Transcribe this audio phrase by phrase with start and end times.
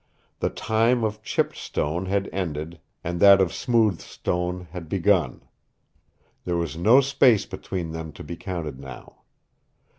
[0.39, 5.43] The time of chipped stone had ended and that of smoothed stone had begun.
[6.43, 9.19] There was no space between them to be counted now.